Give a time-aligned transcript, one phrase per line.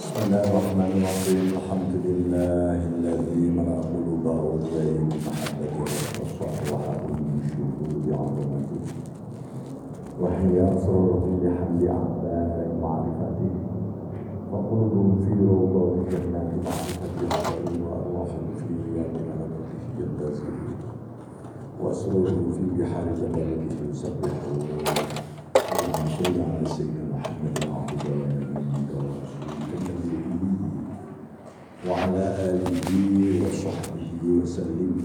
[0.00, 5.80] بسم الله الرحمن الرحيم الحمد لله الذي ملأ قلوب أوليائه بمحبته
[6.20, 8.82] وصفحها من شهود عظمته
[10.20, 13.52] وهي سرورة بحمد أعداء معرفته
[14.52, 17.28] وقلوب في روضات جنات معرفته
[17.84, 19.44] وأرواح في ملكته
[20.00, 20.54] ينتزل
[21.82, 22.26] وسرور
[22.56, 24.60] في بحار جلاله يسبحون
[26.18, 27.69] صل على سيدنا محمد
[32.09, 32.89] وعلى آله
[33.45, 35.01] وصحبه وسلم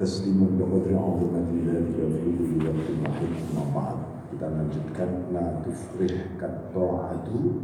[0.00, 3.98] تسليما بقدر عظمة ذلك في كل وقت وحين أما بعد
[4.32, 7.62] kita lanjutkan la tufrih katta'atu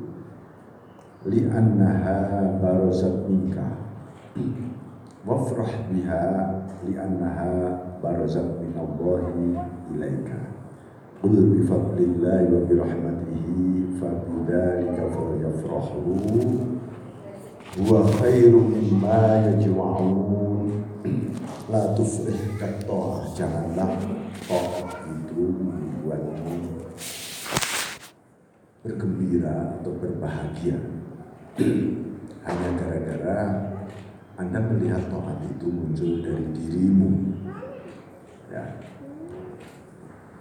[1.27, 3.67] li'annaha barazat minka
[5.25, 6.29] wafrah biha
[6.85, 7.73] li'annaha
[8.05, 9.57] barazat min Allahi
[9.97, 10.39] ilaika
[11.25, 16.15] Qul bifadlillahi wa birahmatihi fabidhalika falyafrahu
[17.78, 20.86] huwa khairu mimma yajma'un.
[21.74, 23.98] La tuflih kata janganlah
[24.46, 26.54] toh itu membuatmu
[28.86, 30.78] bergembira atau berbahagia.
[32.46, 33.40] Hanya gara-gara
[34.38, 37.10] anda melihat to'at itu muncul dari dirimu.
[38.54, 38.66] Ya.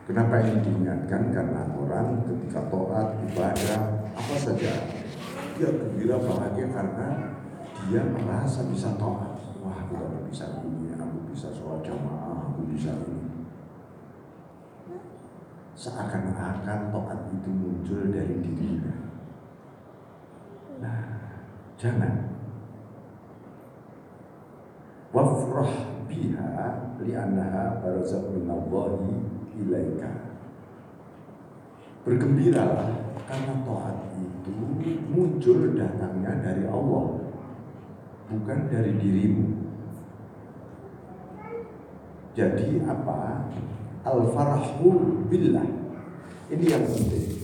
[0.05, 1.33] Kenapa ini diingatkan?
[1.33, 3.80] Karena orang ketika to'at, ibadah,
[4.12, 4.72] apa saja
[5.56, 7.08] dia gembira bahagia karena
[7.89, 9.36] dia merasa bisa to'at.
[9.62, 13.47] Wah, aku dapat bisa ini, aku bisa sholat jamaah, aku bisa ini.
[15.75, 18.94] Seakan-akan to'at itu muncul dari dirinya.
[20.83, 21.03] Nah,
[21.78, 22.34] jangan.
[25.12, 25.72] Wafrah
[26.09, 29.12] biha li'annaha barazat minallahi
[29.61, 30.11] ilaika.
[32.03, 34.50] Bergembiralah karena to'at itu
[35.06, 37.22] muncul datangnya dari Allah,
[38.27, 39.47] bukan dari dirimu.
[42.34, 43.47] Jadi apa?
[44.03, 45.69] Al-farahu billah.
[46.50, 47.38] Ini yang penting.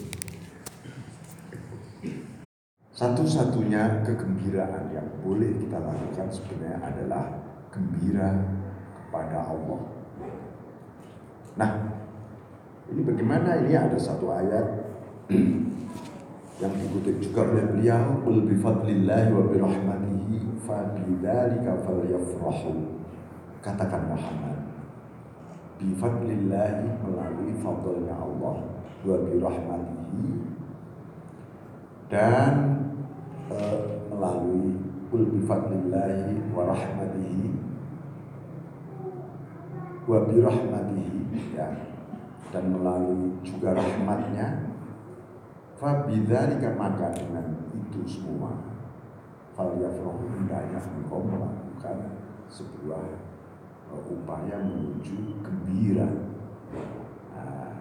[2.99, 7.25] Satu-satunya kegembiraan yang boleh kita lakukan sebenarnya adalah
[7.71, 8.43] gembira
[9.06, 9.81] kepada Allah.
[11.55, 11.71] Nah,
[12.88, 13.60] ini bagaimana?
[13.65, 14.66] Ini ada satu ayat
[16.62, 22.97] yang dikutip juga oleh beliau, "Qul bi fadlillahi wa bi rahmatihi fa bidzalika falyafrahu."
[23.60, 24.59] Katakan Muhammad,
[25.76, 28.56] bi fadlillahi melalui fadlnya Allah
[29.05, 30.31] wa bi rahmatihi
[32.09, 32.53] dan
[33.53, 34.75] uh, melalui
[35.12, 37.47] qul bi fadlillahi wa rahmatihi
[40.09, 41.20] wa bi rahmatihi
[41.53, 41.69] ya
[42.49, 44.72] dan melalui juga rahmatnya
[45.78, 48.56] fabidzalika maka dengan itu semua
[49.54, 52.19] falyafrahu hendaknya engkau melakukan
[52.49, 53.04] sebuah
[53.93, 56.09] uh, upaya menuju gembira
[57.34, 57.75] nah,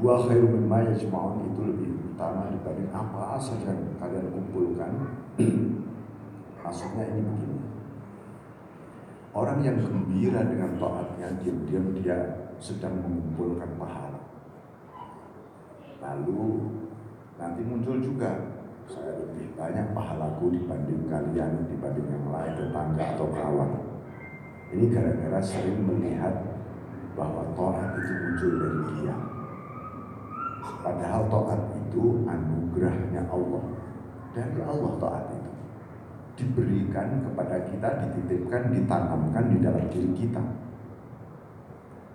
[0.00, 4.92] Wa khairu mimma itu lebih utama dibanding apa saja yang kalian kumpulkan.
[6.64, 7.58] Maksudnya ini begini.
[9.30, 12.18] Orang yang gembira dengan taatnya diam-diam dia
[12.58, 14.18] sedang mengumpulkan pahala.
[16.02, 16.66] Lalu
[17.38, 18.58] nanti muncul juga
[18.90, 23.70] saya lebih banyak pahalaku dibanding kalian, dibanding yang lain, tetangga atau kawan.
[24.74, 26.34] Ini gara-gara sering melihat
[27.14, 29.14] bahwa taat itu muncul dari dia.
[30.82, 33.62] Padahal taat itu anugerahnya Allah.
[34.34, 35.50] Dari Allah taat itu
[36.40, 40.40] diberikan kepada kita, dititipkan, ditanamkan di dalam diri kita.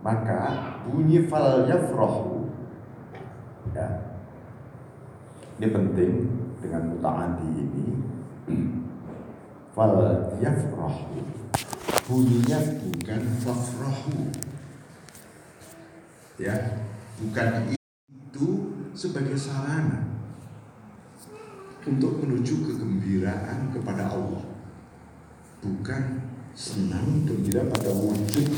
[0.02, 0.42] Maka
[0.86, 2.50] bunyi fal yafrahu
[3.78, 3.88] ya.
[5.56, 6.14] Ini penting
[6.60, 7.88] dengan mutaati ini
[9.78, 9.94] fal
[10.42, 11.22] yafrahu
[12.06, 14.30] bunyinya bukan fafrahu
[16.38, 16.86] ya
[17.18, 18.48] bukan itu
[18.94, 20.15] sebagai sarana
[21.86, 24.44] untuk menuju kegembiraan kepada Allah.
[25.62, 26.04] Bukan
[26.58, 28.50] senang gembira pada wujud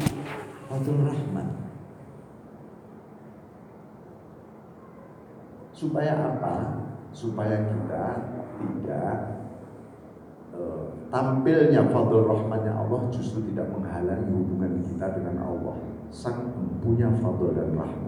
[0.68, 1.48] Fatul Rahman.
[5.76, 6.88] Supaya apa?
[7.18, 8.06] supaya kita
[8.62, 9.14] tidak
[10.54, 15.82] uh, tampilnya Fadl Rahmannya Allah justru tidak menghalangi hubungan kita dengan Allah.
[16.14, 16.54] Sang
[16.86, 18.07] punya Fadl dan Rahman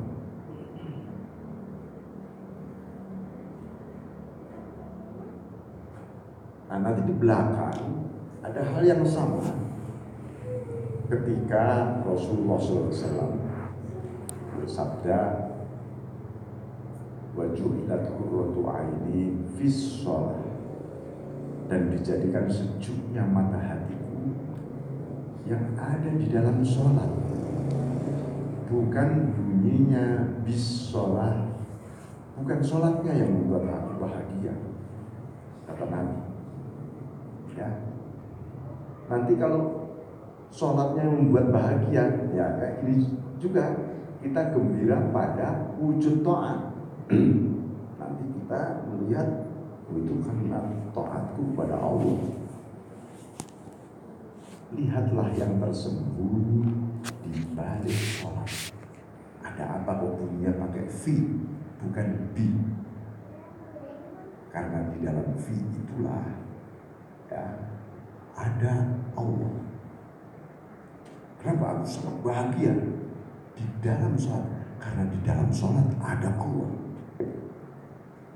[6.69, 8.06] Nah nanti di belakang
[8.45, 9.42] ada hal yang sama
[11.10, 13.42] ketika Rasulullah SAW
[14.54, 15.50] bersabda
[17.33, 18.62] wajulat qurratu
[19.57, 20.06] fis
[21.69, 24.38] dan dijadikan sejuknya mata hatiku
[25.50, 27.10] yang ada di dalam sholat
[28.69, 30.94] bukan bunyinya bis
[32.38, 34.54] bukan sholatnya yang membuat aku bahagia
[35.65, 36.28] kata Nabi
[37.59, 37.69] ya
[39.11, 39.89] nanti kalau
[40.53, 42.03] sholatnya membuat bahagia
[42.33, 43.65] ya kayak ini juga.
[44.19, 46.75] Kita gembira pada wujud to'at.
[48.03, 49.47] Nanti kita melihat
[49.95, 50.59] itu karena
[50.91, 52.19] to'atku pada Allah.
[54.75, 56.67] Lihatlah yang tersembunyi
[57.31, 58.75] di balik sholat.
[59.39, 61.15] Ada apa kok bunyinya pakai fi
[61.79, 62.47] bukan bi
[64.51, 66.27] karena di dalam fi itulah
[67.29, 67.43] ya
[68.35, 68.73] ada
[69.15, 69.53] Allah.
[71.39, 72.73] Kenapa aku sangat bahagia
[73.55, 74.47] di dalam sholat
[74.81, 76.69] karena di dalam sholat ada Allah.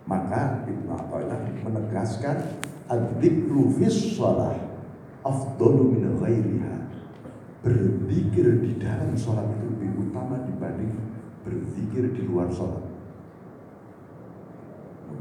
[0.03, 2.37] Maka Ibnu Athaillah menegaskan
[2.87, 4.55] adzikru fis sholat
[5.27, 6.73] afdalu min ghairiha.
[7.63, 10.91] Berzikir di dalam sholat itu lebih utama dibanding
[11.47, 12.93] berzikir di luar sholat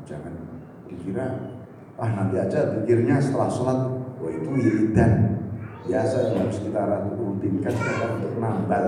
[0.07, 0.35] jangan
[0.91, 1.27] dikira
[2.03, 3.79] ah nanti aja pikirnya setelah sholat
[4.19, 5.39] oh itu wiridan.
[5.87, 6.83] Biasa yang harus kita
[7.15, 8.87] rutinkan kita untuk nambal.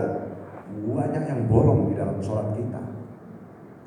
[0.75, 2.83] Banyak yang bolong di dalam sholat kita.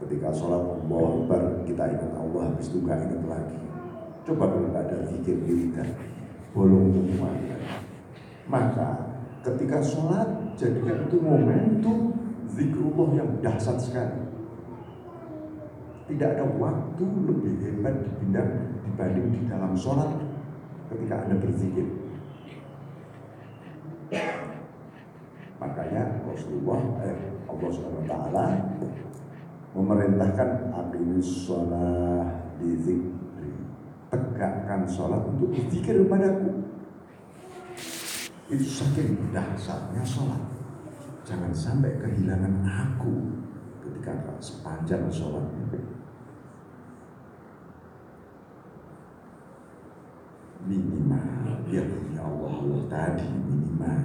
[0.03, 3.59] Ketika sholat Allah Akbar kita ingat Allah habis itu gak ingat lagi.
[4.27, 5.87] Coba kalau nggak ada zikir wiridan
[6.51, 7.31] bolong semua.
[8.47, 8.89] Maka
[9.43, 10.27] ketika sholat
[10.59, 12.15] jadikan itu momentum
[12.51, 14.26] zikrullah yang dahsyat sekali
[16.07, 20.07] tidak ada waktu lebih hebat dibanding, dibanding di dalam sholat
[20.87, 21.87] ketika Anda berzikir.
[25.59, 27.19] Makanya Rasulullah eh,
[27.51, 28.13] Allah SWT
[29.75, 33.51] memerintahkan aqimis sholat di zikri.
[34.07, 36.63] Tegakkan sholat untuk berzikir kepadaku.
[38.47, 40.39] Itu saking dahsyatnya sholat.
[41.27, 43.43] Jangan sampai kehilangan aku
[43.83, 45.43] ketika sepanjang sholat.
[51.67, 51.83] Minimal ya
[52.15, 54.01] ya Allah Allah tadi minimal.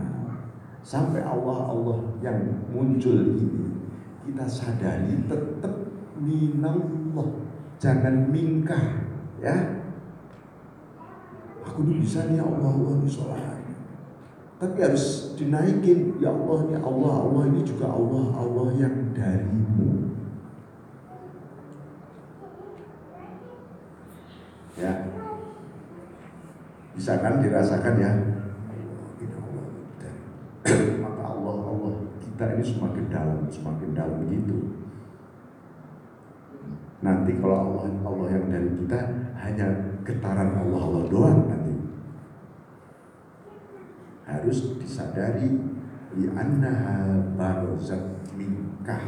[0.82, 3.70] Sampai Allah Allah yang muncul ini
[4.26, 5.74] kita sadari tetap
[6.18, 7.30] minallah.
[7.78, 9.06] Jangan mingkah
[9.38, 9.82] ya.
[11.62, 13.58] Aku ini bisa nih Allah Allah ini sholat.
[14.58, 16.18] Tapi harus dinaikin.
[16.18, 20.12] Ya Allah ini Allah Allah ini juga Allah Allah yang darimu
[24.82, 24.92] ya
[26.92, 28.12] bisa kan dirasakan ya
[31.02, 31.92] maka Allah Allah
[32.22, 34.78] kita ini semakin dalam semakin dalam begitu.
[37.02, 39.00] Nanti kalau Allah Allah yang dari kita
[39.42, 39.66] hanya
[40.06, 41.74] getaran Allah Allah doang nanti.
[44.22, 45.50] Harus disadari
[46.14, 49.02] di annaha barzat minkah.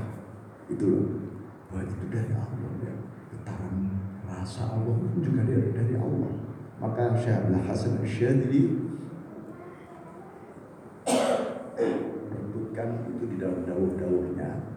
[0.67, 1.07] Itu loh.
[1.71, 2.95] Bahwa itu dari Allah ya.
[3.31, 3.75] getaran
[4.27, 6.44] rasa Allah itu juga dari, dari Allah
[6.85, 8.63] maka Syekh Abdul Hasan Asyadili
[12.29, 14.77] menyebutkan itu di dalam dawuh-dawuhnya.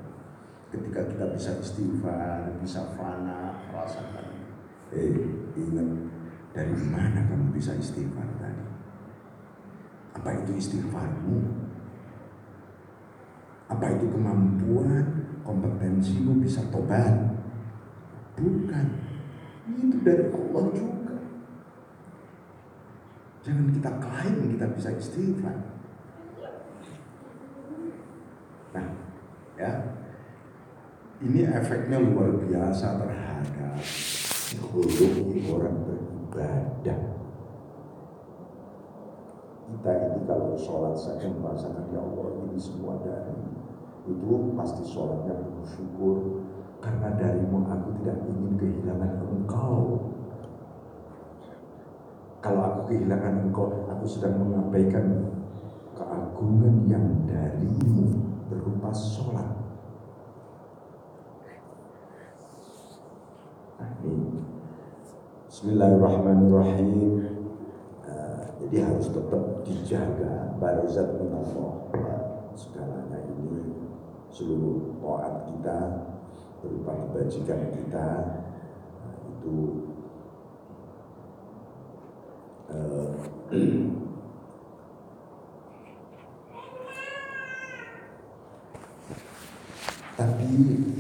[0.72, 4.40] Ketika kita bisa istighfar, bisa fana, rasakan
[4.96, 5.20] eh
[5.60, 5.90] ingat
[6.56, 8.64] dari mana kamu bisa istighfar tadi?
[10.16, 11.44] Apa itu istighfarmu?
[13.68, 17.36] Apa itu kemampuan kompetensimu bisa tobat?
[18.40, 18.86] Bukan.
[19.68, 20.97] Itu dari Allah juga
[23.46, 25.58] Jangan kita klaim kita bisa istighfar.
[28.76, 28.88] Nah,
[29.58, 29.72] ya.
[31.18, 37.00] Ini efeknya luar biasa terhadap psikologi orang beribadah.
[39.68, 43.34] Kita ini kalau sholat saja merasakan ya Allah ini semua dari
[44.08, 46.46] itu pasti sholatnya bersyukur
[46.80, 50.14] karena darimu aku tidak ingin kehilangan engkau
[52.40, 55.28] kalau kehilangan engkau, aku sedang mengabaikan
[55.94, 58.16] keagungan yang darimu
[58.48, 59.60] berupa sholat.
[64.08, 64.40] Ini.
[65.52, 67.28] Bismillahirrahmanirrahim.
[68.08, 72.16] Uh, jadi harus tetap dijaga barizat minallah ya,
[72.56, 73.76] segalanya ini
[74.32, 75.80] seluruh taat kita
[76.64, 78.08] berupa kebajikan kita
[82.68, 83.96] itu
[90.18, 90.50] tapi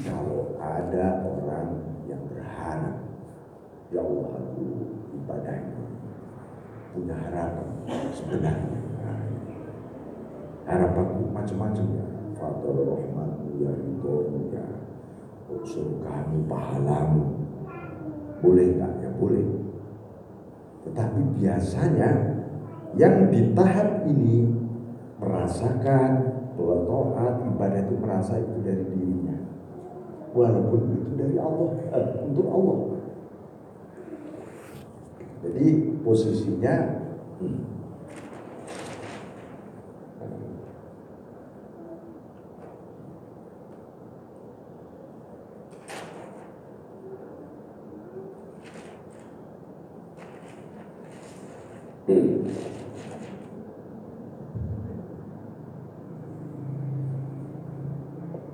[0.05, 1.67] kalau ada orang
[2.05, 2.95] yang berharap
[3.88, 4.38] Ya Allah
[6.97, 7.67] punya harapan
[8.09, 8.81] sebenarnya.
[10.67, 12.05] harapanku macam-macam ya.
[12.36, 14.65] Father rahmatmu ya ridhomu ya
[15.63, 17.24] surgamu pahalamu.
[18.41, 19.45] Boleh nggak ya boleh.
[20.88, 22.12] Tetapi biasanya
[22.96, 24.48] yang di tahap ini
[25.20, 26.10] merasakan
[26.56, 29.36] bahwa toat ibadah itu merasa itu dari dirinya.
[30.32, 32.77] Walaupun itu dari Allah, eh, untuk Allah.
[35.44, 35.67] Jadi
[36.01, 36.75] posisinya
[37.44, 37.77] hmm,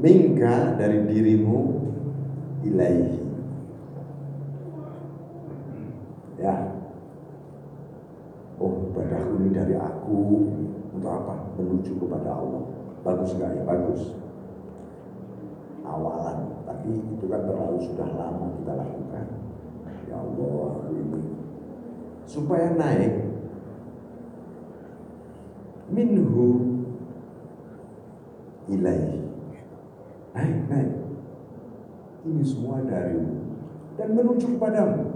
[0.04, 1.60] Mingka dari dirimu
[2.68, 3.24] ilaihi.
[6.44, 6.76] Ya.
[8.60, 10.20] Oh ibadahku ini dari aku.
[10.92, 11.56] Untuk apa?
[11.56, 12.64] Menuju kepada Allah.
[13.00, 13.56] Bagus nggak?
[13.56, 13.64] Ya?
[13.64, 14.12] Bagus.
[15.88, 16.52] Awalan.
[16.68, 19.28] Tapi itu kan terlalu sudah lama kita lakukan.
[20.12, 21.22] Ya Allah ini.
[22.28, 23.32] Supaya naik.
[25.96, 26.60] Minhu
[28.68, 29.24] ilai
[30.34, 30.92] naik naik
[32.44, 33.56] ini semua darimu
[33.96, 35.16] dan menuju kepadamu.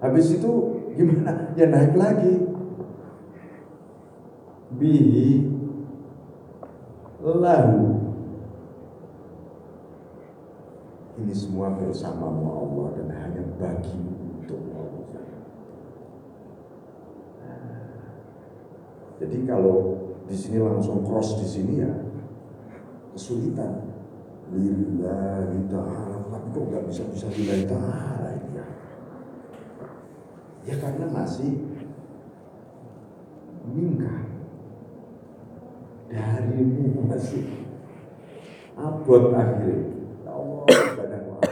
[0.00, 0.52] Habis itu
[0.96, 1.52] gimana?
[1.60, 2.48] Ya naik lagi.
[4.80, 5.44] Bihi
[7.20, 8.00] lahu.
[11.20, 15.28] Ini semua bersamamu Allah dan hanya bagimu untuk Allah.
[19.20, 21.92] Jadi kalau di sini langsung cross di sini ya
[23.12, 23.89] kesulitan.
[24.50, 26.16] Lillahi ta'ala.
[26.30, 28.66] Tapi kok nggak bisa-bisa lillahi ta'ala ini ya?
[30.66, 31.52] Ya karena masih
[33.70, 34.26] Mingka
[36.10, 37.46] Darimu masih
[38.74, 39.92] Abot akhirnya.
[40.24, 40.64] Ya Allah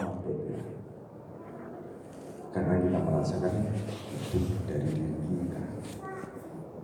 [0.01, 0.61] abot ya
[2.51, 3.53] Karena kita merasakan
[4.29, 5.13] itu dari diri
[5.45, 5.63] kita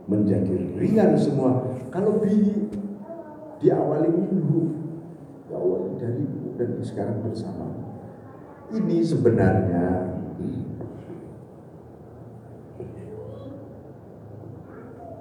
[0.05, 1.65] menjadi ringan semua.
[1.89, 2.69] Kalau di
[3.65, 4.84] diawali dulu,
[6.05, 6.25] ya Allah dari
[6.61, 7.67] dan sekarang bersama.
[8.75, 9.87] Ini sebenarnya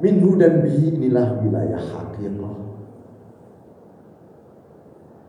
[0.04, 2.60] minhu dan bihi inilah wilayah hakimah.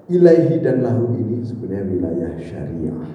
[0.05, 3.09] Ilaihi dan lahu ini sebenarnya wilayah syariah.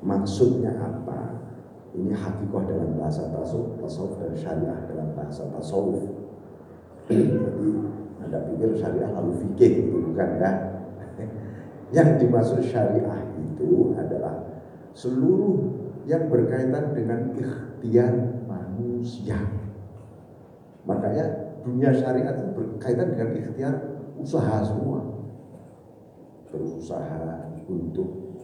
[0.00, 1.44] Maksudnya apa?
[1.92, 6.06] Ini hakikoh dalam bahasa tasawuf, tasawuf dan syariah dalam bahasa tasawuf.
[7.10, 7.36] Jadi
[8.22, 10.75] Anda pikir syariah lalu fikih itu bukan ya?
[11.94, 14.42] Yang dimaksud syariah itu adalah
[14.90, 15.70] seluruh
[16.06, 18.14] yang berkaitan dengan ikhtiar
[18.50, 19.38] manusia.
[20.82, 23.74] Makanya dunia syariat itu berkaitan dengan ikhtiar
[24.18, 25.02] usaha semua.
[26.50, 28.38] Berusaha untuk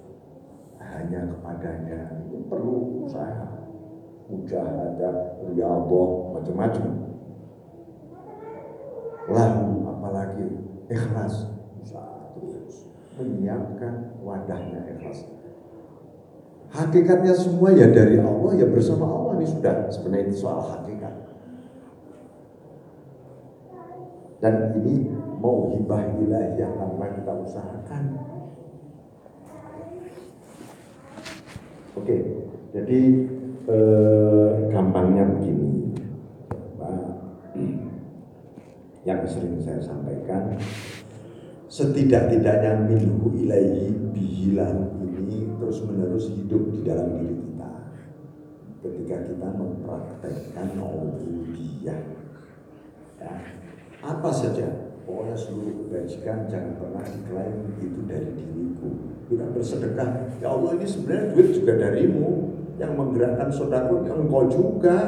[0.79, 2.23] hanya kepadanya.
[2.31, 3.59] Itu perlu usaha.
[4.31, 6.89] Mujahadah riyadhah macam-macam.
[9.31, 10.47] Lalu apalagi?
[10.91, 11.62] Ikhlas
[13.19, 15.29] menyiapkan wadahnya ikhlas.
[16.73, 19.93] Hakikatnya semua ya dari Allah ya bersama Allah ini sudah.
[19.93, 21.15] Sebenarnya ini soal hakikat.
[24.41, 28.05] Dan ini mau hibah ilahi yang tanpa kita usahakan.
[31.93, 32.17] Oke,
[32.73, 33.01] jadi
[33.69, 35.93] eh, gampangnya begini.
[39.07, 40.57] Yang sering saya sampaikan,
[41.73, 44.77] setidak-tidaknya minhu ilaihi bihilah
[45.09, 47.71] ini terus menerus hidup di dalam diri kita.
[48.85, 52.01] Ketika kita mempraktekkan ubudiyah,
[53.17, 53.33] ya,
[54.05, 54.69] apa saja,
[55.09, 58.93] pokoknya seluruh kebajikan jangan pernah diklaim itu dari diriku.
[59.33, 60.11] Kita bersedekah.
[60.45, 62.53] Ya Allah ini sebenarnya duit juga darimu.
[62.77, 63.49] Yang menggerakkan
[64.05, 64.99] yang engkau juga.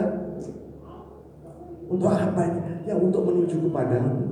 [1.91, 2.75] Untuk apa ini?
[2.85, 4.24] ya untuk menuju kepadamu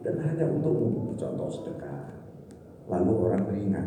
[0.00, 0.74] dan hanya untuk
[1.16, 2.08] contoh sedekah.
[2.90, 3.86] Lalu orang teringat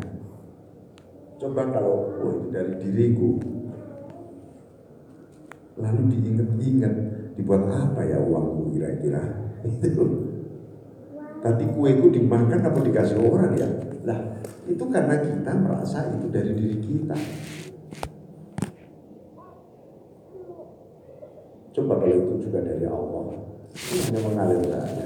[1.44, 3.36] coba kalau oh dari diriku.
[5.74, 6.94] Lalu diingat-ingat
[7.34, 9.22] dibuat apa ya uangku kira-kira?
[9.82, 10.04] Itu.
[11.44, 13.68] Tadi kueku dimakan apa dikasih orang ya?
[14.08, 14.16] Lah
[14.64, 17.16] itu karena kita merasa itu dari diri kita.
[21.76, 23.44] Coba kalau itu juga dari Allah,
[23.76, 25.04] hanya mengalir saja.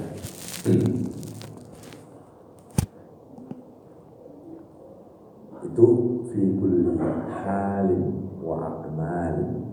[5.63, 5.87] Itu
[6.27, 6.99] fi kulli
[7.31, 8.03] halin
[8.43, 9.63] wa akmalin.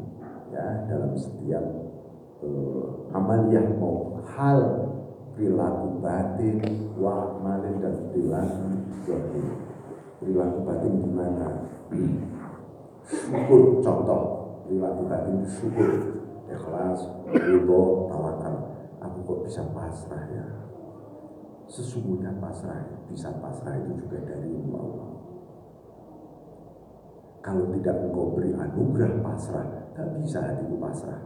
[0.54, 1.64] Ya dalam setiap
[2.38, 4.62] uh, amaliyah mau hal
[5.34, 6.62] perilaku batin
[6.94, 9.46] wa akmalin dan perilaku zahir
[10.22, 11.66] perilaku batin gimana?
[13.10, 14.22] Syukur contoh.
[14.66, 15.90] Perilaku batin syukur
[16.46, 18.54] ikhlas ridho tawakal.
[19.02, 20.66] Aku kok bisa pasrah ya
[21.66, 25.10] sesungguhnya pasrah bisa pasrah itu juga dari Allah.
[27.42, 31.22] Kalau tidak engkau beri anugerah pasrah tak bisa hatiku pasrah.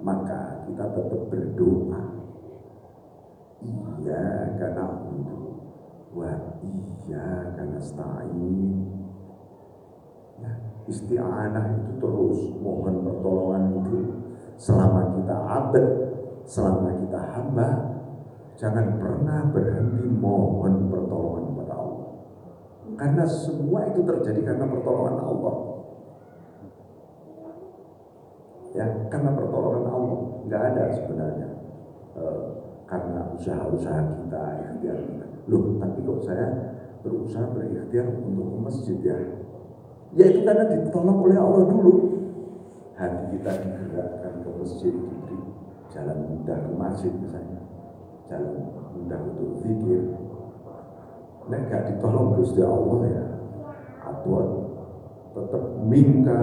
[0.00, 2.04] Maka kita tetap berdoa.
[3.60, 5.42] Iya karena untuk
[6.14, 6.32] wa
[6.64, 8.38] iya karena stain.
[10.40, 10.52] Ya,
[10.88, 12.38] isti'anah itu terus.
[12.64, 13.98] Mohon pertolongan itu
[14.56, 15.88] selama kita abad
[16.48, 16.96] selama
[17.28, 17.68] hamba
[18.60, 22.08] jangan pernah berhenti mohon pertolongan kepada Allah.
[23.00, 25.56] Karena semua itu terjadi karena pertolongan Allah.
[28.76, 30.20] Ya karena pertolongan Allah.
[30.44, 31.48] Nggak ada sebenarnya
[32.16, 32.22] e,
[32.84, 35.26] karena usaha-usaha kita ikhtiar kita.
[35.48, 36.46] Loh tapi kok saya
[37.00, 39.18] berusaha berikhtiar untuk ke masjid ya?
[40.12, 41.92] Ya itu karena ditolong oleh Allah dulu.
[42.98, 44.94] Hati kita digerakkan ke masjid
[45.90, 47.60] jalan mudah ke masjid misalnya.
[48.30, 48.54] Jalan
[48.94, 50.02] mudah untuk zikir.
[51.50, 53.24] Nah gak ditolong Gusti Allah ya
[54.06, 54.46] abot.
[55.30, 56.42] Tetap minka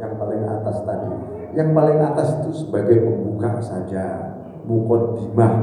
[0.00, 1.12] yang paling atas tadi.
[1.56, 4.36] Yang paling atas itu sebagai pembuka saja.
[4.68, 5.54] Mukaddimah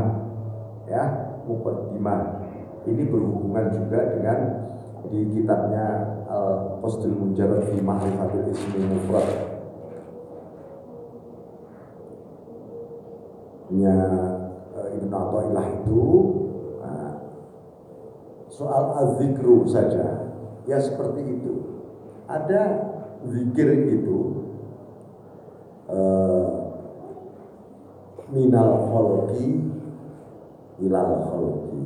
[0.90, 1.04] ya
[1.46, 2.42] mukaddimah.
[2.86, 4.40] Ini berhubungan juga dengan
[5.10, 9.55] di kitabnya Al Qasdul Mujarrad fi Ma'rifatil Ismi Mufrad
[13.76, 13.98] nya
[14.72, 16.02] uh, Ibnu Athaillah itu
[16.80, 17.14] nah,
[18.48, 20.32] soal azikru saja.
[20.66, 21.54] Ya seperti itu.
[22.26, 22.62] Ada
[23.28, 23.70] zikir
[24.00, 24.50] itu
[25.92, 26.74] uh,
[28.32, 29.70] minal khalqi
[30.82, 31.86] ilal khalqi.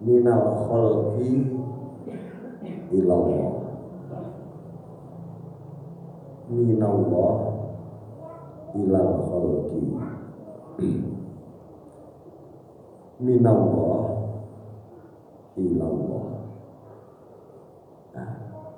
[0.00, 1.32] Minal khalqi
[2.92, 3.59] ilallah
[6.50, 7.34] minallah
[8.74, 9.82] ilal khalqi.
[13.22, 14.02] Minallah
[15.54, 16.28] ilallah.
[18.16, 18.30] Nah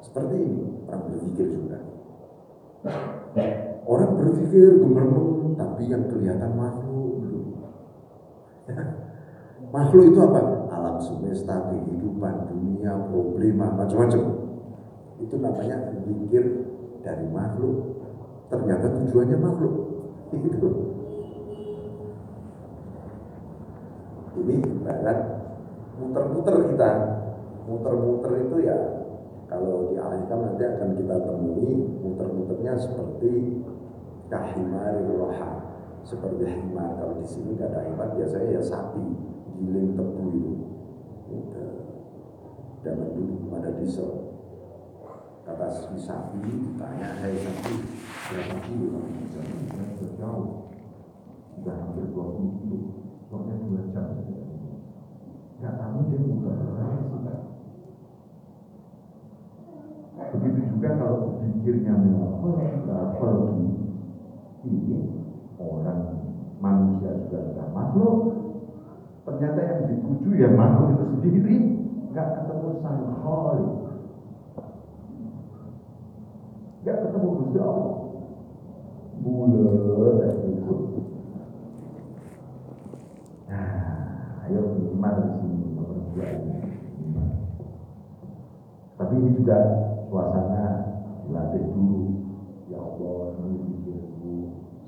[0.05, 1.79] seperti ini orang berpikir juga.
[3.89, 7.47] Orang berpikir gemerlung tapi yang kelihatan makhluk belum.
[9.73, 10.69] Makhluk itu apa?
[10.69, 14.23] Alam semesta kehidupan dunia problema macam-macam.
[15.17, 16.72] Itu namanya pikir
[17.03, 17.99] dari makhluk
[18.49, 19.75] ternyata tujuannya makhluk.
[20.33, 20.71] Itu.
[24.33, 25.19] Ini ibarat
[26.01, 26.91] muter-muter kita.
[27.62, 28.79] Muter-muter itu ya
[29.47, 33.61] kalau dialihkan nanti akan kita temui muter-muternya seperti
[34.33, 35.69] kahimari roha.
[36.03, 36.99] Seperti himar.
[36.99, 39.05] Kalau di sini kata himar biasanya ya sapi
[39.61, 40.53] giling tebu itu.
[42.83, 44.32] Zaman dulu pada diesel
[45.42, 47.74] kata si sapi ditanya hai sapi
[48.31, 50.70] berapa kilo sudah jauh?
[51.59, 52.78] Sudah hampir dua puluh kilo
[53.26, 54.07] pokoknya dua jam.
[55.59, 56.55] Nggak tahu dia muter
[57.11, 57.38] sudah
[60.33, 63.52] begitu juga kalau pikirnya melakukan
[64.62, 64.98] ini
[65.59, 66.00] orang
[66.62, 68.16] manusia juga sudah makhluk.
[69.22, 71.57] Ternyata yang dituju ya makhluk itu sendiri.
[72.14, 73.82] Nggak ketemu sang khalik
[76.83, 77.95] nggak ketemu Gusti Allah.
[79.23, 80.77] Bulat dan itu
[83.47, 83.71] nah
[84.51, 86.38] ayo iman di sini pekerjaan
[87.07, 87.29] iman
[88.99, 89.59] tapi ini juga
[90.11, 90.64] suasana
[91.23, 92.03] dilatih dulu.
[92.66, 94.35] Ya Allah ini pikirku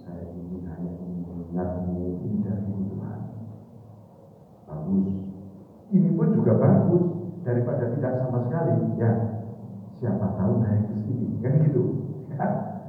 [0.02, 3.20] saya ini hanya ingin mengingatmu ini dari Tuhan.
[4.66, 5.06] Bagus.
[5.94, 7.04] Ini pun juga bagus
[7.46, 8.98] daripada tidak sama sekali.
[8.98, 9.10] Ya
[10.02, 11.82] siapa tahu naik sini kan gitu.
[12.34, 12.46] Ya.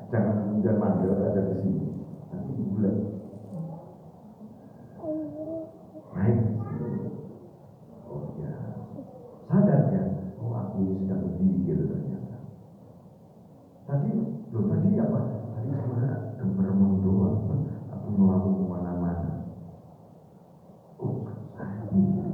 [0.09, 1.83] jangan kemudian mandel aja ke sini.
[2.31, 3.15] Nanti bulan
[6.15, 6.39] naik
[8.07, 8.53] oh ya
[9.51, 10.03] sadar ya
[10.39, 12.37] oh aku ini sedang berpikir ternyata
[13.83, 14.11] tadi
[14.55, 15.19] lo tadi apa
[15.59, 16.07] tadi cuma
[16.39, 17.35] gemermung doang
[17.91, 19.31] aku melakukan ke mana-mana
[21.03, 21.27] oh
[21.59, 22.27] saya mikir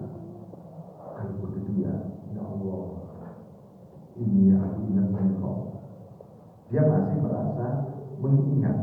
[1.01, 1.93] kalau begitu ya
[2.37, 2.81] ya Allah
[4.21, 5.55] ini aku ingat engkau
[6.69, 7.67] dia masih merasa
[8.21, 8.77] mengingat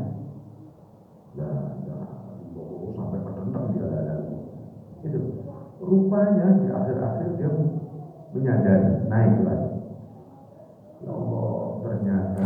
[1.39, 1.49] ya,
[1.87, 1.97] ya
[5.89, 7.49] rupanya di akhir-akhir dia
[8.29, 9.71] menyadari naik lagi.
[11.01, 11.49] Ya Allah,
[11.81, 12.45] ternyata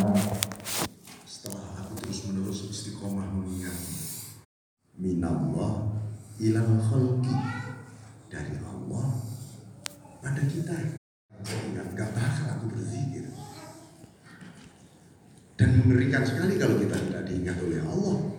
[1.28, 3.76] Setelah aku terus-menerus istiqomah mengingat
[4.96, 5.92] minallah
[6.40, 7.36] ilal khalqi
[8.32, 9.08] dari Allah
[10.24, 10.96] pada kita.
[11.44, 13.28] Ingat gak bakal aku berzikir.
[15.60, 18.34] Dan mengerikan sekali kalau kita tidak diingat oleh Allah.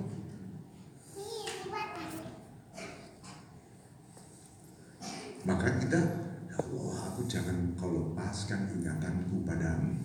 [5.45, 6.01] Maka kita,
[6.49, 10.01] ya Allah, aku jangan kau lepaskan ingatanku padamu.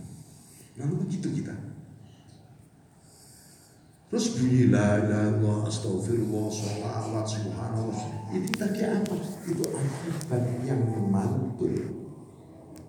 [0.79, 1.51] Lalu begitu kita.
[4.09, 7.99] Terus bunyi la ilaha illallah astagfirullah sholawat subhanallah.
[8.33, 9.15] Ini tadi apa?
[9.45, 11.77] Itu akibat yang memantul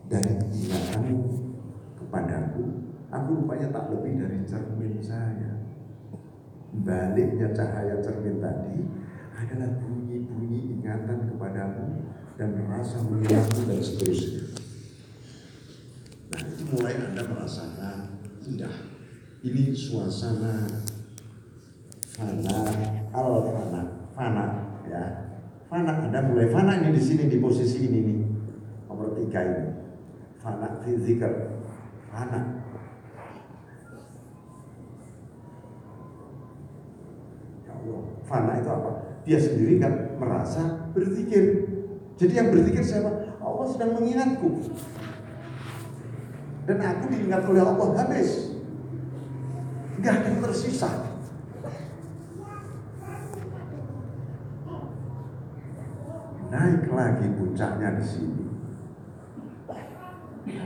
[0.09, 1.21] dari ingatanmu
[2.01, 2.65] kepadaku.
[3.11, 5.61] Aku rupanya tak lebih dari cermin saya.
[6.71, 8.81] Baliknya cahaya cermin tadi
[9.35, 12.07] adalah bunyi-bunyi ingatan kepadamu
[12.39, 14.50] dan rasa mengingatmu dan seterusnya.
[16.71, 18.71] Mulai Anda merasakan indah.
[19.43, 20.71] Ini suasana
[22.15, 22.59] fana
[23.11, 23.81] al fana
[24.15, 24.45] fana
[24.87, 25.03] ya.
[25.67, 28.19] Fana Anda mulai fana ini di sini di posisi ini nih.
[28.87, 29.67] Nomor tiga ini.
[30.39, 31.59] Fana fizikal
[32.15, 32.63] fana.
[37.67, 38.91] Ya Allah fana itu apa?
[39.27, 41.67] Dia sendiri kan merasa berzikir.
[42.15, 43.43] Jadi yang berzikir siapa?
[43.43, 44.71] Allah sedang mengingatku
[46.69, 48.57] dan aku diingat oleh Allah habis
[50.01, 50.91] nggak ada yang tersisa
[56.51, 58.45] naik lagi puncaknya di sini.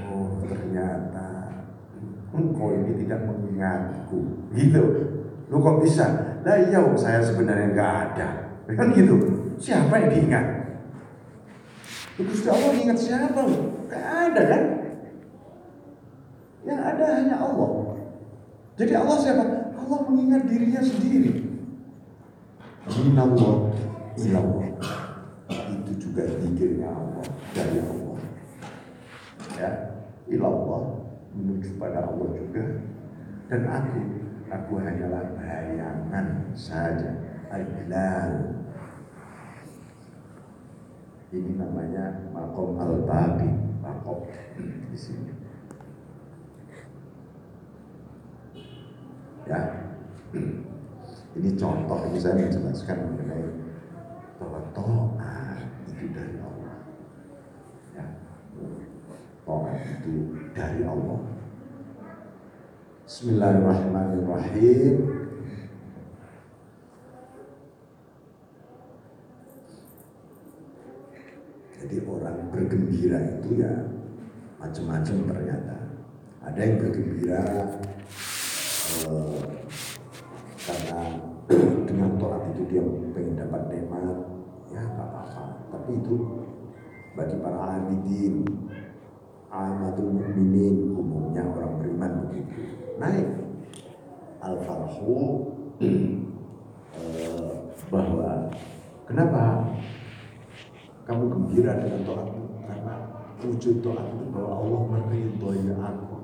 [0.08, 1.52] Oh ternyata
[2.32, 4.82] engkau ini tidak mengingatku, gitu.
[5.52, 6.40] Lu kok bisa?
[6.40, 8.28] Lah iya, saya sebenarnya nggak ada,
[8.64, 9.14] kan gitu.
[9.60, 10.46] Siapa yang diingat?
[12.16, 13.40] Gusti Allah ingat siapa?
[13.90, 14.62] Gak ada kan?
[16.64, 17.70] Yang ada hanya Allah.
[18.74, 19.44] Jadi Allah siapa?
[19.76, 21.44] Allah mengingat dirinya sendiri.
[22.84, 23.72] Minallah
[24.14, 24.70] ilallah
[25.50, 28.20] itu juga zikirnya Allah dari Allah
[29.58, 29.70] ya
[30.30, 31.02] ilallah
[31.34, 32.64] menuju pada Allah juga
[33.50, 34.00] dan aku
[34.48, 37.10] aku hanyalah bayangan saja
[37.50, 37.64] al
[41.34, 43.50] ini namanya makom al-babi
[43.82, 44.22] makom
[44.94, 45.43] di sini
[49.44, 49.60] ya
[51.36, 53.44] ini contoh ini saya menjelaskan mengenai
[54.40, 56.74] bahwa taat itu dari Allah.
[57.94, 58.04] Ya.
[59.44, 60.14] Taat itu
[60.56, 61.20] dari Allah.
[63.04, 64.96] Bismillahirrahmanirrahim.
[71.84, 73.92] Jadi orang bergembira itu ya
[74.56, 75.76] macam-macam ternyata.
[76.40, 77.44] Ada yang bergembira
[78.84, 79.42] eh,
[80.64, 81.00] karena
[81.88, 82.82] dengan toat itu dia
[83.16, 84.16] pengen dapat nikmat
[84.72, 85.44] ya nggak apa-apa.
[85.72, 86.16] Tapi itu
[87.14, 88.44] bagi para amidin
[89.52, 92.60] amatul mukminin umumnya orang beriman begitu.
[93.00, 93.28] Naik.
[94.44, 95.48] Al farhu
[95.80, 97.48] eh,
[97.88, 98.52] bahwa
[99.08, 99.64] kenapa
[101.04, 102.94] kamu gembira dengan toatmu karena
[103.44, 106.23] wujud toat itu bahwa Allah meridhoi aku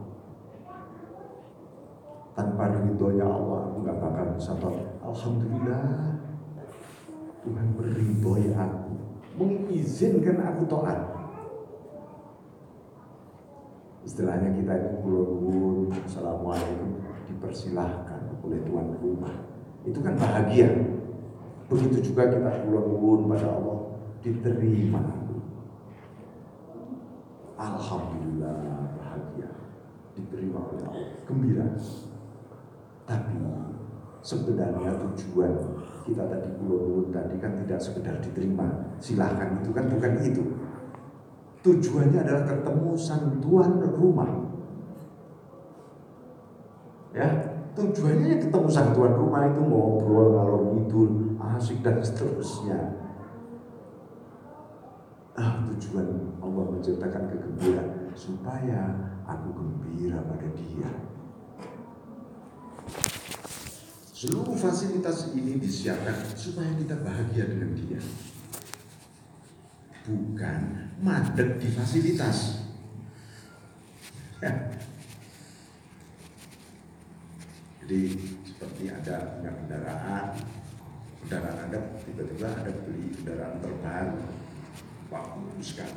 [2.41, 4.57] tanpa ridhonya Allah aku nggak bakal bisa.
[5.05, 5.85] Alhamdulillah
[7.45, 8.93] Tuhan meridhoi aku,
[9.37, 11.01] mengizinkan aku taat.
[14.09, 19.37] Istilahnya kita ini kulon assalamualaikum dipersilahkan oleh tuan rumah.
[19.85, 20.73] Itu kan bahagia.
[21.69, 25.05] Begitu juga kita kulon pada Allah diterima.
[27.61, 29.53] Alhamdulillah bahagia
[30.17, 31.69] diterima oleh Allah gembira
[33.11, 33.35] tapi
[34.23, 35.51] sebenarnya tujuan
[36.07, 38.95] kita tadi pulau tadi kan tidak sekedar diterima.
[39.03, 40.45] Silahkan itu kan bukan itu.
[41.61, 44.31] Tujuannya adalah ketemu sang tuan rumah.
[47.11, 47.27] Ya
[47.75, 52.79] tujuannya ketemu sang tuan rumah itu ngobrol ngalor ngidul asik dan seterusnya.
[55.35, 58.95] Ah tujuan Allah menciptakan kegembiraan supaya
[59.27, 61.10] aku gembira pada dia
[64.21, 67.97] Seluruh fasilitas ini disiapkan supaya kita bahagia dengan dia.
[70.05, 70.61] Bukan
[71.01, 72.69] mandek di fasilitas.
[74.45, 74.53] Ya.
[77.81, 78.01] Jadi
[78.45, 80.37] seperti ada punya kendaraan,
[81.25, 84.21] kendaraan Anda tiba-tiba ada beli kendaraan terbaru.
[85.09, 85.97] bagus sekali.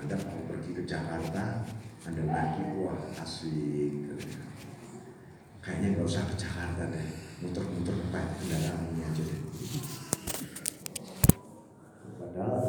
[0.00, 1.60] Anda mau pergi ke Jakarta,
[2.08, 4.45] Anda lagi wah asik.
[5.66, 7.06] Kayaknya nggak usah ke Jakarta deh,
[7.42, 9.40] muter-muter pakai kendaraan aja deh.
[12.22, 12.62] Padahal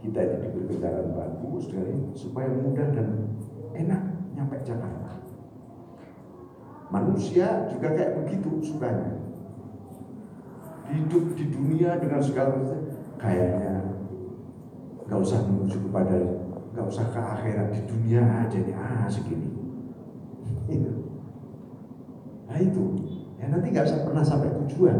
[0.00, 3.36] kita itu diberi kendaraan bagus dari supaya mudah dan
[3.76, 4.00] enak
[4.32, 5.20] nyampe Jakarta.
[6.88, 9.12] Manusia juga kayak begitu sukanya.
[10.88, 12.80] Hidup di dunia dengan segala macam
[13.20, 13.92] kayaknya
[15.04, 16.16] nggak usah menuju kepada
[16.72, 19.52] nggak usah ke akhirat di dunia aja nih ah segini.
[22.48, 22.84] Nah itu
[23.36, 24.96] ya nanti nggak usah pernah sampai tujuan.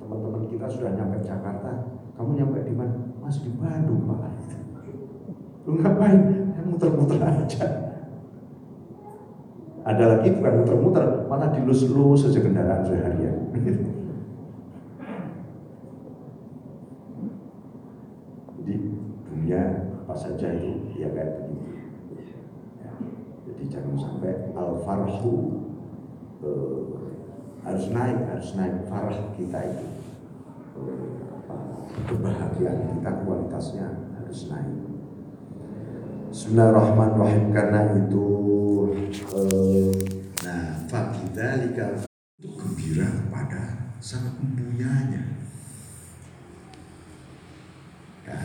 [0.00, 2.96] Teman-teman kita sudah nyampe Jakarta, kamu nyampe di mana?
[3.20, 4.32] Masih di Bandung pak.
[5.68, 6.20] Lu ngapain?
[6.56, 7.64] Ya, muter-muter aja.
[9.80, 13.48] Ada lagi bukan muter-muter, malah dilus-lus saja kendaraan seharian.
[18.60, 18.74] Jadi
[19.30, 19.62] dunia
[20.04, 21.69] apa saja itu ya kayak begitu.
[23.70, 25.34] Jangan sampai al farhu
[26.42, 26.82] eh,
[27.62, 29.86] harus naik, harus naik farah kita itu.
[30.74, 31.20] Eh,
[32.10, 33.86] kebahagiaan kita kualitasnya
[34.18, 34.74] harus naik.
[36.34, 38.26] Bismillahirrahmanirrahim karena itu
[39.38, 39.94] eh,
[40.42, 42.02] nah fakidalika
[42.42, 43.62] itu gembira kepada
[44.02, 45.22] sang pempunyanya
[48.26, 48.38] ya.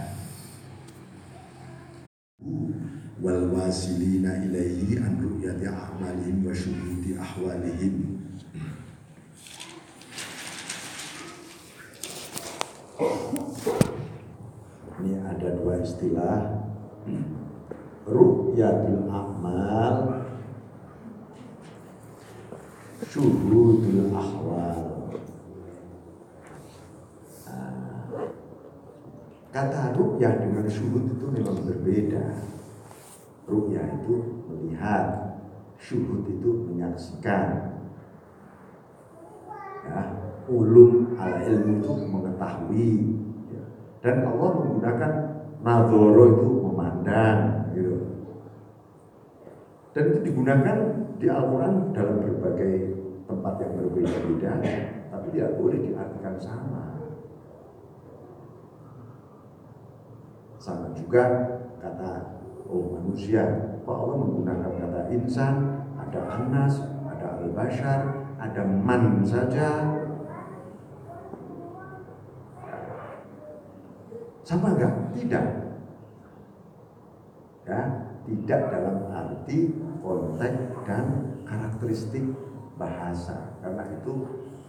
[3.25, 8.21] Wal wasilina ilaihi an ru'yati a'malihim wa syuhudi ahwalihim.
[15.01, 16.69] Ini ada dua istilah.
[18.05, 20.21] Ru'yatul a'mal
[23.09, 25.09] syuhudul ahwal.
[27.49, 28.21] Nah,
[29.49, 32.53] kata ru'yah dengan syuhud itu memang berbeda
[33.45, 35.05] ru'yah itu melihat
[35.77, 37.77] syuhud itu menyaksikan
[39.85, 40.01] ya,
[40.49, 42.91] ulum al ilmu itu mengetahui
[43.53, 43.63] ya.
[44.01, 45.11] dan Allah menggunakan
[45.65, 47.39] nadhoro itu memandang
[47.73, 47.95] gitu.
[49.95, 50.77] Dan itu digunakan
[51.17, 52.73] di Al-Quran dalam berbagai
[53.25, 54.51] tempat yang berbeda-beda,
[55.07, 56.83] tapi tidak boleh diartikan sama.
[60.59, 61.23] Sama juga
[61.79, 62.34] kata
[62.69, 63.43] oh manusia,
[63.85, 65.55] kok Allah menggunakan kata insan,
[65.97, 66.73] ada anas,
[67.05, 68.01] ada al-bashar,
[68.41, 69.69] ada man saja.
[74.45, 74.93] Sama enggak?
[75.17, 75.45] Tidak.
[77.65, 77.81] Ya,
[78.29, 79.73] tidak dalam arti
[80.05, 81.05] konteks dan
[81.49, 82.25] karakteristik
[82.77, 83.57] bahasa.
[83.65, 84.13] Karena itu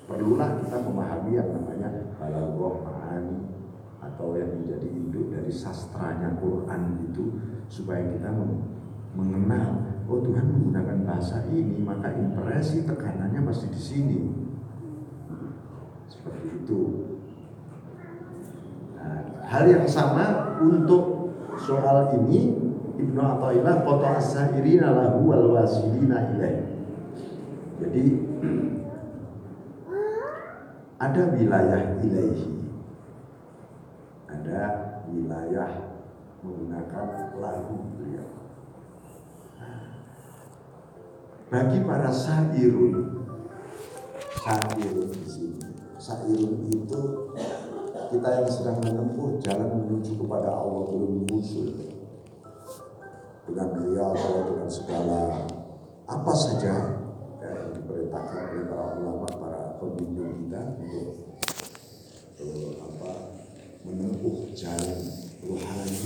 [0.09, 3.56] perlulah kita memahami yang namanya balaghah ma'ani
[4.01, 7.25] atau yang menjadi induk dari sastranya Quran itu
[7.67, 8.31] supaya kita
[9.17, 14.21] mengenal oh Tuhan menggunakan bahasa ini maka impresi tekanannya pasti di sini
[16.07, 16.81] seperti itu
[18.95, 26.65] nah, hal yang sama untuk soal ini Ibnu Athaillah kota as-sairina lahu wal wasilina ilaih.
[27.77, 28.05] Jadi
[31.05, 32.56] ada wilayah ilaihi.
[35.27, 35.99] Wilayah
[36.39, 38.31] menggunakan lagu beliau.
[41.51, 43.27] Bagi para sairun,
[44.39, 45.67] sairun di sini,
[45.99, 47.35] sairun itu
[48.15, 51.75] kita yang sedang menempuh jalan menuju kepada Allah belum musuh
[53.51, 55.43] dengan riyadhah dengan segala
[56.07, 57.03] apa saja
[57.43, 61.11] yang diperintahkan oleh para ulama para pembimbing kita untuk
[62.39, 63.11] uh, apa
[63.87, 65.01] menempuh jalan
[65.47, 66.01] rohani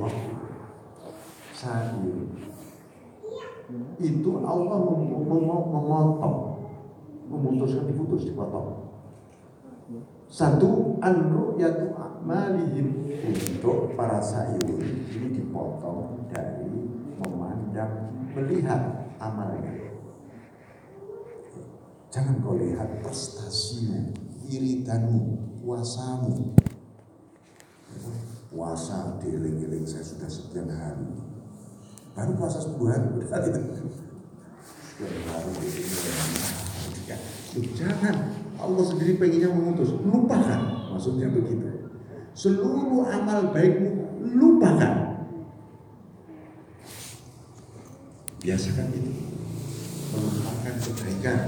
[0.00, 0.16] roh
[1.52, 1.92] saat
[4.00, 6.38] itu Allah mem- mem- memotong
[7.28, 8.86] memutuskan diputus dipotong
[10.26, 14.66] satu an-ru'yatu a'malihim untuk para sayyid
[15.14, 16.66] ini dipotong dari
[17.22, 19.94] memandang melihat amalnya.
[22.10, 24.12] Jangan kau lihat prestasimu,
[24.48, 25.20] iridanmu,
[25.62, 26.56] puasamu.
[28.52, 31.08] Puasa dieling-eling saya sudah sekian hari.
[32.16, 34.06] Baru puasa 10 hari udah hari dieling-eling.
[37.76, 38.16] Jangan,
[38.60, 39.92] Allah sendiri pengennya memutus.
[40.00, 41.92] Lupakan, maksudnya begitu.
[42.36, 45.24] Seluruh amal baikmu lupakan.
[48.44, 49.12] Biasakan itu.
[50.12, 51.38] Melupakan kebaikan.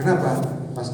[0.00, 0.30] Kenapa?
[0.72, 0.88] Pasti